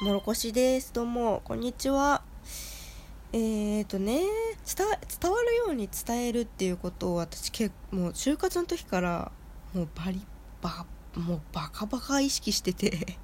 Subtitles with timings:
[0.00, 0.92] もろこしです。
[0.92, 2.22] どうもこんにちは。
[3.32, 4.20] えーとね
[4.76, 4.86] 伝
[5.20, 9.32] 伝わるように伝えるっていうことを私結もう就活の時から
[9.74, 10.24] もうバリ
[10.62, 13.18] バもうバカバカ意識してて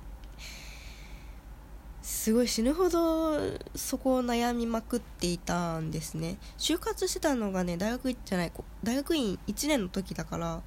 [2.03, 3.39] すごい死ぬほど
[3.77, 6.39] そこを悩みまくっていたんですね。
[6.59, 8.53] 就活してたのがね大学じゃない
[8.83, 10.61] 大学院1年の時だから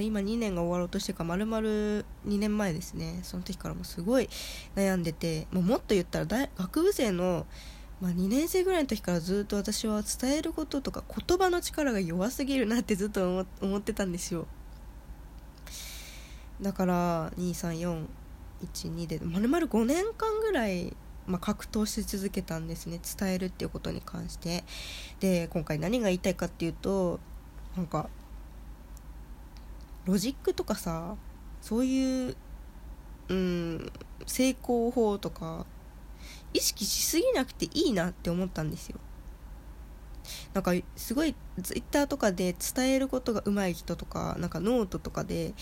[0.00, 2.04] 今2年が終わろうとしてから丸々2
[2.38, 3.20] 年前ですね。
[3.22, 4.28] その時からもすごい
[4.74, 7.46] 悩んでてももっと言ったら大学部生の、
[8.00, 14.46] まあ、2年生ぐらいの時からずっと私は伝えることとか言葉の力が弱すぎるなってずっと思ってたんですよ。
[16.60, 18.06] だから2341
[18.62, 20.96] 2で丸々5年間ぐらい
[21.26, 23.00] まあ、格闘し続けたんですね。
[23.18, 24.64] 伝えるっていうことに関して。
[25.20, 27.20] で今回何が言いたいかっていうと
[27.76, 28.08] なんか
[30.04, 31.16] ロジックとかさ
[31.60, 32.36] そういう
[33.28, 33.92] うん
[34.26, 35.66] 成功法とか
[36.52, 38.98] 意識しすぎなくていいなって思ったんですよ。
[40.54, 45.52] なんかすごいツイッターとかで伝えることが上手い人とかなんかノートとかで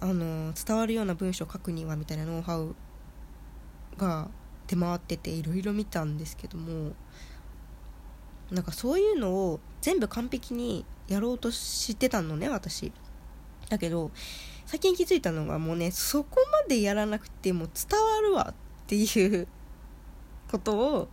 [0.00, 2.74] あの伝わるような文章を書くにはみたいなノウハウ
[3.96, 4.28] が
[4.66, 6.92] 出回ってていろいろ見たんですけども
[8.50, 12.92] なんかそういうのを全部完璧にやろうとしてたのね私。
[13.68, 14.10] だけど
[14.66, 18.54] 最近気づいたのがもうねそこまでやらなくても伝わるわっ
[18.86, 19.48] ていう
[20.50, 21.08] ことを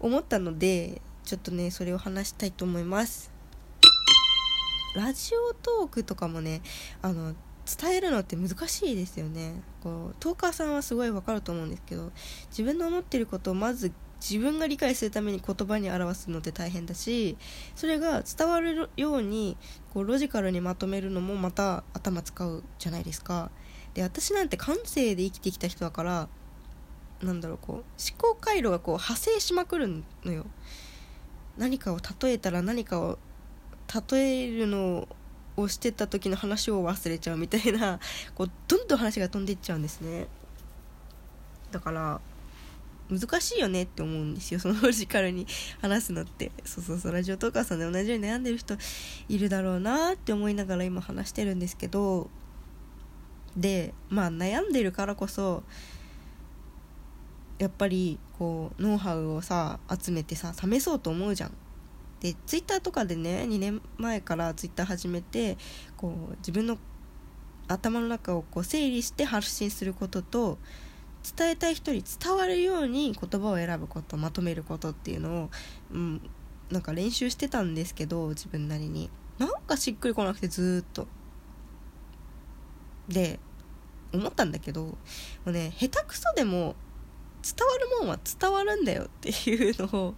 [0.00, 3.30] 思ったのでちょっとねそれを話したいと思います。
[4.94, 6.62] ラジオトークとかもね
[7.02, 7.34] あの
[7.66, 9.62] 伝えるのって難しいですよね。
[9.82, 12.10] こうトーカーさんはすごいわかると思うんですけど
[12.50, 17.36] 自分の思ってることをまず自分が理解するために言葉に表すのって大変だし
[17.76, 19.56] それが伝わるように
[19.94, 23.50] こうロジカルにまとめるのもまた頭使うじゃないですか。
[23.94, 26.28] で私なんて感性で生きてきた人だから
[27.22, 27.84] なんだろうこう思
[28.16, 30.46] 考回路がこう派生しまくるのよ。
[31.56, 33.18] 何かを例えたら何かを
[34.10, 35.08] 例えるの
[35.56, 37.98] をしてた時の話を忘れちゃうみたいな
[38.34, 40.26] こうどんどん話が飛んでいっちゃうんですね。
[41.72, 42.20] だから
[43.10, 45.46] 難しいよねって思うんですよ そのロジカルに
[45.80, 48.76] 話すのってそうそうそうラジオトーカーさんで同じように悩んでる人
[49.28, 52.30] いるだろうなって思いながら今話してるんですけど
[53.56, 55.62] でまあ悩んでるからこそ
[57.58, 61.52] やっぱりこうノウハウをさ集めてさ試そうと思うじゃん。
[62.20, 65.56] でツイッターとかでね2年前からツイッター始めて
[65.96, 66.76] こう自分の
[67.68, 70.58] 頭の中をこう整理して発信することと
[71.36, 75.50] 伝えたい人に伝わるように言葉を選ぶことまとめることっていうのを、
[75.92, 76.30] うん、
[76.70, 79.10] なんか練習してたんですけど自分なりに。
[79.38, 81.06] なんかしっくりこなくてずっと。
[83.08, 83.38] で
[84.12, 84.96] 思ったんだけども
[85.46, 86.76] うね下手くそでも
[87.42, 90.14] 伝わるもんは伝わるんだよっていうのを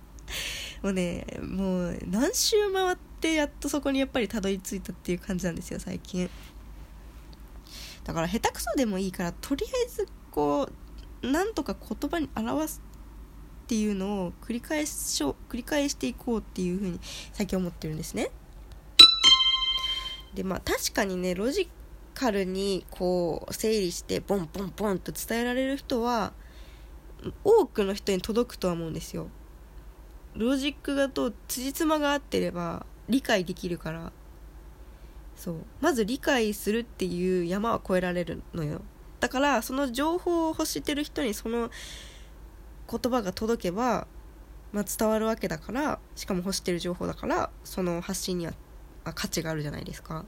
[0.83, 6.31] もうねもう何周回ってやっとそこにやっぱりたどり着いたっていう感じなんですよ最近。
[8.05, 10.73] だから下手くそでもいいからとりあえずこう
[11.23, 12.83] なんとか言葉に表す
[13.65, 16.99] っていうのを繰り返し繰り返していこうっていうふうに
[17.33, 18.31] 最近思ってるんですね。
[20.35, 21.69] でまあ確かにねロジ
[22.15, 26.33] カルにこう整理してボンボンボンと伝えられる人は
[27.45, 29.29] 多くの人に届くとは思うんですよ。
[30.35, 34.13] ロジックがと辻褄が合ってれば理解できるから
[35.35, 38.83] そうまず理解するっていう山は越えられるのよ
[39.21, 41.71] だからその情報を欲してる人にその
[42.91, 44.07] 言葉が届けば、
[44.73, 48.55] まあ、伝わるわけだからしかも欲してる情報だからその発信には
[49.15, 50.25] 価値があるじゃないですか。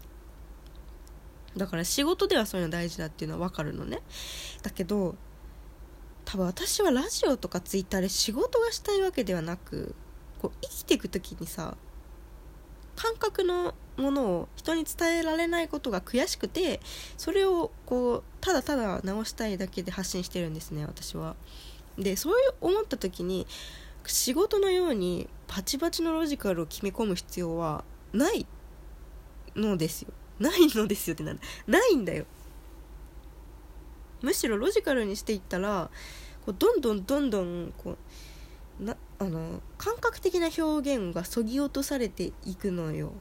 [1.56, 4.00] だから仕事ではそういうの大事だっていうのは分かるのね。
[4.62, 5.16] だけど
[6.25, 9.94] 多分私はラジオとかツイッターで仕事がしたいわけではなく
[10.41, 11.76] こう生きていく時にさ
[12.97, 16.80] 感覚のものを人に伝えられないことが悔しくて
[17.16, 21.37] それをこうただただ直したいだけで発信してるんですね私は。
[21.99, 23.46] でそう思った時に
[24.06, 28.46] 仕事のようにバチバチのロジカルを決め込む必要はない
[29.55, 30.08] のですよ。
[30.38, 32.25] ないのですよってなんないんだよ。
[34.22, 35.90] むしろロジカルにしていったら
[36.46, 37.99] こうどんどんどんどんこう
[39.22, 43.12] あの感覚的な表現がそぎ落とされていくのよ。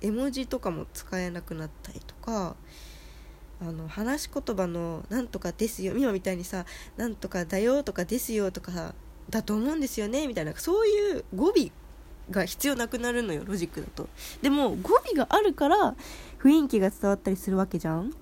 [0.00, 2.54] 絵文字とかも使えなくなったりとか
[3.60, 6.66] あの話し言葉の「なんとかですよ」今みたいにさ
[6.96, 8.94] 「なんとかだよ」とか「ですよ」とか
[9.30, 11.70] だと思うんですよねみたいなそういう語尾
[12.30, 14.08] が必要なくなるのよロジックだと。
[14.42, 15.96] でも語尾があるから
[16.40, 18.12] 雰囲気が伝わったりするわけじゃん。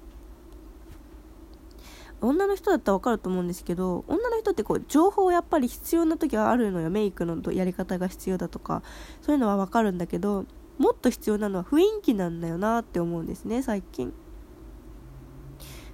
[2.20, 6.90] 女の人だったら分かると思うんですけど女の人ってこう情報やっぱり必要な時はあるのよ。
[6.90, 8.82] メイクのやり方が必要だとか。
[9.20, 10.46] そういうのは分かるんだけど
[10.78, 14.12] もっと必要なのは雰囲気なんだよなって思うんですね最近。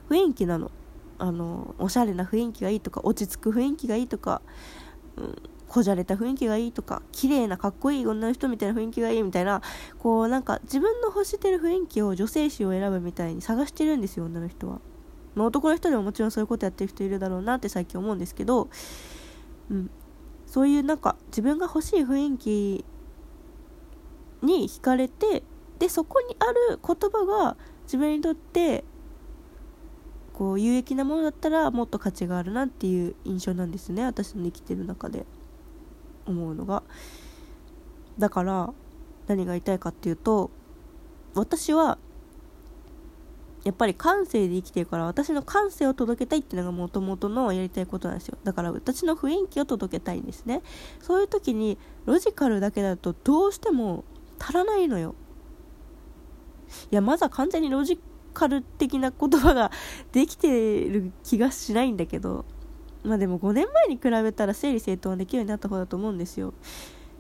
[0.09, 0.71] 雰囲気なの。
[1.19, 4.43] あのおしゃれな雰囲気がいいとか落ち着く雰囲気がいいとか、
[5.17, 9.63] うん、こじゃれた雰囲気がいいとか綺麗なかっこいい女の人みたいな雰囲気がいいみたいな
[9.99, 14.81] こうなんか自分の欲してる雰囲気を女性誌を選ぶみたいに探してるんですよ女の人は、
[15.35, 18.69] まあ、男の人でももちろんそういうことやってる人いるだろうなって最近思うんですけど、
[19.71, 19.91] うん、
[20.47, 22.85] そういうなんか自分が欲しい雰囲気
[24.43, 25.43] に惹かれて
[25.79, 28.85] でそこにある言葉が自分にとって
[30.33, 35.27] こう有益なものだったらもっと価値があるなっていう印象なんですね私の生きてる中で
[36.27, 36.83] 思うのが。
[38.19, 38.73] だから
[39.27, 40.51] 何が言いたいかっていうと
[41.35, 41.97] 私は
[43.65, 48.39] やっぱり感性で生きてるから私の感性を届けたいっていうのがもともとのやりたいことなんですよ。
[48.43, 50.63] だから私の雰囲気を届けたいんですね。
[51.01, 54.05] そういう時にロジカルだけだとどうしても
[54.39, 55.15] 足らないのよ。
[56.91, 58.01] いやまずは完全にロジ
[58.35, 59.71] カル的な言葉が
[60.11, 60.49] できて
[60.89, 62.45] る気がしないんだけど。
[63.05, 66.55] まあでも5年前に比べたら整理整頓できるようになった方だと思うんですよ、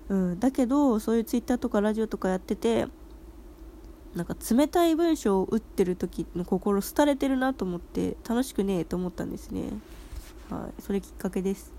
[0.09, 2.87] うん、だけどそういうツイッターとかラジオとかやってて
[4.14, 9.70] なんか冷たい文章を打ってる時の心廃れてるなと思って楽しくねえと思ったんですね。
[10.50, 10.82] はい。
[10.82, 11.73] それきっかけです。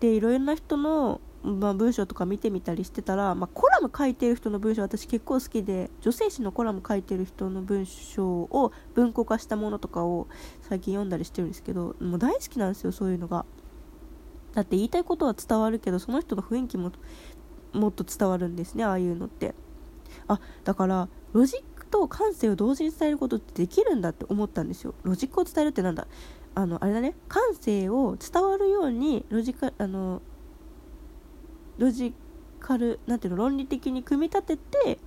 [0.00, 10.26] でいろいろな人のまあ、文章とか見てみたりしてたら、まあ、コラム書いてる人の文章私結構好きで女性誌のコラム書いてる人の文章を文庫化したものとかを
[10.62, 13.44] 最近読んだりしてるんですけどもう大好きなんですよそういうのが。
[14.54, 16.90] だって言いたいことは伝わるけどその人の雰囲気も
[17.72, 19.54] もっと伝わるんですねああいうのって。
[20.26, 24.94] あだからロジックと感性を同時に伝えることってできるんだって思ったんですよ。
[25.02, 26.06] ロジックを伝えるってなんだ？
[26.54, 27.14] あのあれだね。
[27.28, 30.22] 感性を伝わるようにロジカあの
[31.78, 32.14] ロジ
[32.60, 34.98] カルなんていうの論理的に組み立てて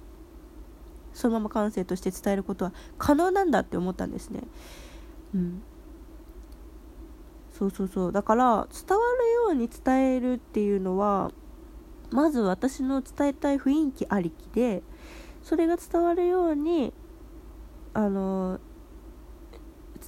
[1.14, 4.44] そのまま感性として伝えることは可能なんだって思ったんですね。
[5.36, 5.62] うん。
[7.52, 8.12] そうそうそう。
[8.12, 11.32] だから伝わるように伝えるっていうのは
[12.12, 14.84] まず私の伝えたい雰囲気ありきで
[15.44, 16.94] それが伝わるように
[17.94, 18.60] あの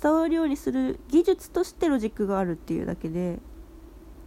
[0.01, 3.39] 伝わるようにする技術としてロジックがあるっていうだけで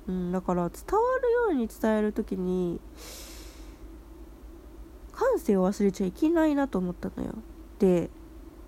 [0.08, 2.80] うん、だから伝わるように伝える時に
[5.12, 7.34] 感性を忘れちゃいけないなと思ったのよ。
[7.78, 8.10] で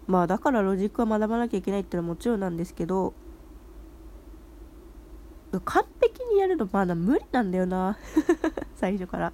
[0.07, 3.15] まあだからロジックは学ばなきゃいけないってのはもちろんなんですけど
[5.65, 7.97] 完璧にやるのまだ無理なんだよな。
[8.77, 9.33] 最初から。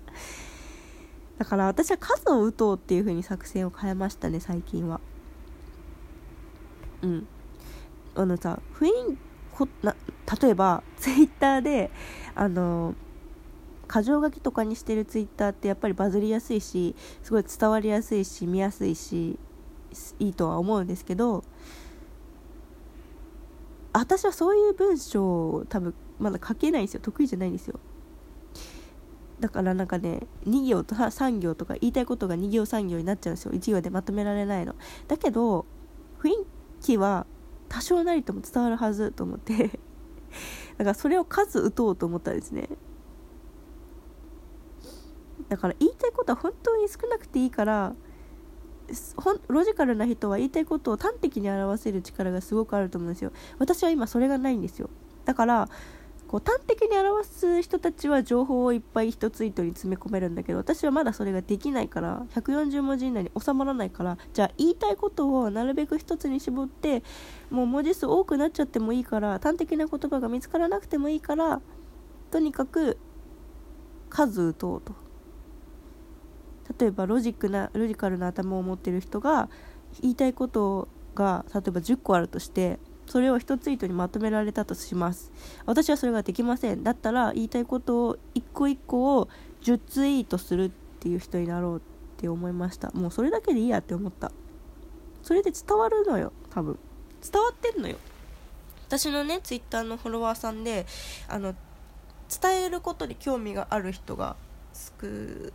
[1.55, 5.01] から私は数を打とうっていう風に作戦を変えましたね最近は。
[7.03, 7.27] うん。
[8.17, 9.19] あのさ雰囲
[9.53, 9.95] こな
[10.41, 11.91] 例えばツイッターで
[12.35, 12.95] あの
[13.93, 19.39] 箇条書きとかにしてるツイッターってやっぱりバズりやすいしすごい伝わりやすいし見やすいし
[20.19, 21.45] いいとは思うんですけど
[23.93, 27.01] 私はそういう文章を多分まだ書けないんですよ。
[27.01, 27.79] 得意じゃないんですよ。
[29.45, 33.53] だからなんかね2行と3行とか言いたいことが2行3行になっちゃうんですよ。
[33.53, 34.75] 1行でまとめられないの。
[35.07, 35.67] だけど
[36.19, 36.47] 雰囲
[36.81, 37.27] 気は
[37.69, 39.79] 多少なりとも伝わるはずと思って。
[40.79, 42.71] だからそれを数打とうと思ったんですね。
[45.51, 47.95] だから言いたいことは本当に少なくていいから
[49.49, 53.31] ロジカルな人は言いたいことを端的に表せる力がすごくあると思うんですよ。
[53.59, 54.89] 私は今それがないんですよ。
[55.27, 55.69] だから
[56.35, 67.05] こう端的に表す人たちは情報をいっぱい1ツイートに詰め込めるんだけど私はまだそれができないから140文字以内に収まらないからじゃあ言いたいことをなるべく1つに絞って
[67.51, 71.61] もう文字数多くなっちゃってもいいから端的な言葉が見つからなくてもいいから
[72.33, 72.99] とにかく
[74.11, 74.95] 数打とうと。
[76.81, 79.49] 例えばロジックなロジカルな頭を持ってる人が
[80.03, 85.33] 言いたいことが例えば10個あるとしてそれを1ツイートにまとめられたとします。
[85.67, 86.83] 私はそれができません。
[86.83, 89.29] だったら言いたいことを一個一個を
[89.63, 90.71] 10ツイートするっ
[91.01, 91.81] ていう人になろうっ
[92.17, 92.91] て思いました。
[92.93, 94.33] もうそれだけでいいやって思った。
[95.23, 96.79] それで伝わるのよ多分。
[97.23, 97.97] 伝わってんのよ。
[98.87, 100.87] 私のねツイッターのフォロワーさんで
[101.29, 101.55] あの
[102.41, 104.37] 伝えることに興味がある人が
[104.73, 105.07] 少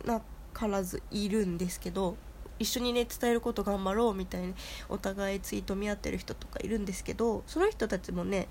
[0.04, 0.20] な
[0.52, 2.16] からずいるんですけど
[2.60, 4.54] 一緒にね伝えること頑張ろうみたいに
[4.88, 8.46] お互いツイート見合ってる人とかいるんですけどその人たちもね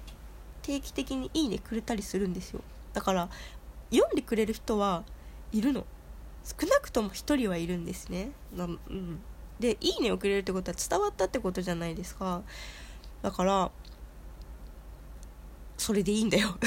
[0.63, 2.61] 定期的に「いいね」くれたりするんですよ。
[2.91, 3.29] だから
[3.91, 5.03] 読んでくれる人は
[5.53, 5.85] いるの。
[6.43, 9.19] 少なくとも1人はいるんですね、うん、
[9.59, 12.41] で「いいね」をくれるってことは伝わったってことじゃないですか。
[13.21, 13.71] だから
[15.77, 16.57] それでいいんだよ。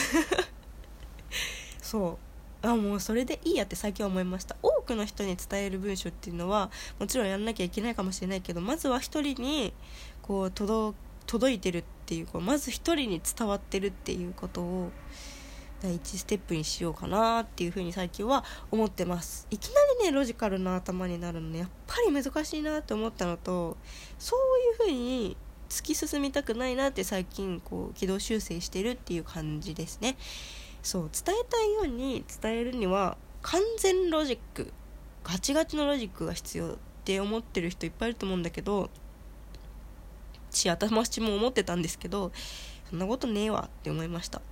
[1.83, 2.19] そ
[2.63, 2.67] う。
[2.67, 4.57] あもうそれでいいやって最近は思いました。
[4.83, 9.73] 多くの人に伝える文章っていうのはもちろんやんなきゃいけないかもしれないけどまずは一人に
[10.23, 10.97] こう届
[11.27, 14.91] 届いてるっていうこうまず一人に伝わってるっていうことを
[15.81, 19.47] 第一ステップにしようかなっていうふうに最近は思ってます。
[19.51, 23.77] いきなりねロジカルな頭になるのねやっぱり難しいなって思ったのと
[24.19, 25.37] そういうふうに
[25.69, 30.17] 突き進みたくないなって最近こう軌道修正してるっていう感じですね。
[30.83, 34.73] そう伝えたいように伝えるには完全ロジック
[35.25, 36.71] ガチガチのロジックが必要っ
[37.05, 38.91] て思ってる人いっぱいいると思うんだけど
[40.51, 42.33] し私も思ってたんですけど
[42.91, 44.43] そんなことねえわって思いました。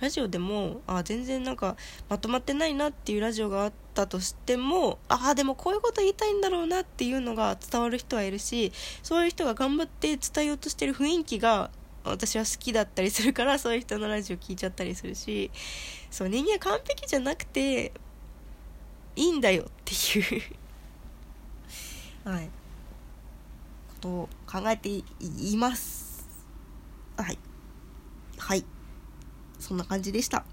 [0.00, 1.74] ラジオでもあ全然なんか
[2.10, 8.72] まとまってないなっていうラジオがあったとしてもああでもこういうこと言いたいんだろうなっていうのが伝わる人はいるし
[9.02, 11.70] そういう人が頑張って伝えようとしてる雰囲気が
[12.10, 15.50] 私は好きだったりするから そういう人のラジオ聞いちゃったりするし
[16.10, 17.92] そう人間完璧じゃなくて
[19.16, 20.42] いいんだよっていう
[22.28, 22.46] はい。
[22.46, 26.26] ことを考えています。
[27.16, 27.38] はい。
[28.36, 28.64] はい。
[29.58, 30.44] そんな感じでした。